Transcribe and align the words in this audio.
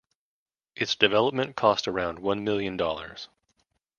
Its 0.75 0.95
development 0.95 1.55
cost 1.55 1.87
around 1.87 2.17
one 2.17 2.43
million 2.43 2.75
dollars. 2.75 3.29